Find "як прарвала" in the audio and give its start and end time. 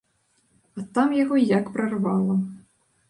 1.57-2.41